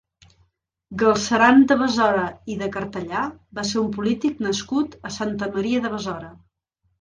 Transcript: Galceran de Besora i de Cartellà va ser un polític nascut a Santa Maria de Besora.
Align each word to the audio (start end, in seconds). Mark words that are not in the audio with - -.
Galceran 1.01 1.59
de 1.71 1.77
Besora 1.81 2.23
i 2.53 2.57
de 2.61 2.69
Cartellà 2.77 3.21
va 3.59 3.67
ser 3.73 3.79
un 3.83 3.93
polític 3.99 4.43
nascut 4.47 4.97
a 5.11 5.13
Santa 5.19 5.51
Maria 5.59 5.85
de 5.85 5.95
Besora. 5.99 6.33